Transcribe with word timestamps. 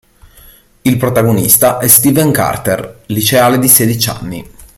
Il 0.81 0.97
protagonista 0.97 1.77
è 1.77 1.87
Steven 1.87 2.31
Carter, 2.31 3.03
liceale 3.05 3.59
di 3.59 3.67
sedici 3.67 4.09
anni. 4.09 4.43